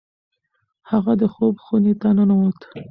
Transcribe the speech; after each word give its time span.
هغه 0.89 1.13
د 1.21 1.23
خوب 1.33 1.55
خونې 1.65 1.93
ته 2.01 2.09
ننوت. 2.17 2.59